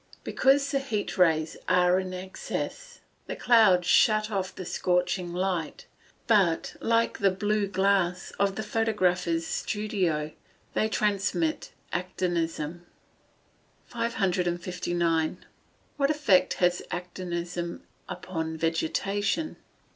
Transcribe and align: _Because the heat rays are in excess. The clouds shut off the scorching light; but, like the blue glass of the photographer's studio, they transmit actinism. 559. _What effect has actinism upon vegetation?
_Because 0.23 0.71
the 0.71 0.79
heat 0.79 1.15
rays 1.15 1.57
are 1.69 1.99
in 1.99 2.11
excess. 2.11 3.01
The 3.27 3.35
clouds 3.35 3.85
shut 3.87 4.31
off 4.31 4.55
the 4.55 4.65
scorching 4.65 5.31
light; 5.31 5.85
but, 6.25 6.75
like 6.81 7.19
the 7.19 7.29
blue 7.29 7.67
glass 7.67 8.31
of 8.39 8.55
the 8.55 8.63
photographer's 8.63 9.45
studio, 9.45 10.31
they 10.73 10.89
transmit 10.89 11.71
actinism. 11.93 12.81
559. 13.85 15.45
_What 15.99 16.09
effect 16.09 16.55
has 16.55 16.81
actinism 16.89 17.81
upon 18.09 18.57
vegetation? 18.57 19.55